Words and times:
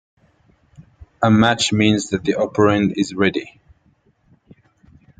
A 1.21 1.29
match 1.29 1.71
means 1.71 2.09
that 2.09 2.23
the 2.23 2.33
operand 2.33 2.93
is 2.97 3.13
ready. 3.13 3.61